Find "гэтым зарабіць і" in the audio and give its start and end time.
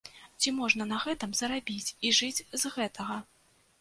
1.03-2.15